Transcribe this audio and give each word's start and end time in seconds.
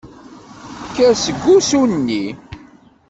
Kker 0.87 1.13
seg 1.25 1.37
wusu-nni. 1.43 2.25